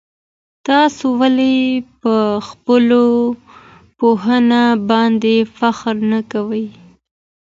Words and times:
تاسو 0.67 1.05
ولي 1.21 1.57
په 2.01 2.15
خپله 2.47 3.01
پوهنه 3.97 4.63
باندي 4.89 5.37
فخر 5.57 5.95
نه 6.11 6.19
کوئ؟ 6.31 6.65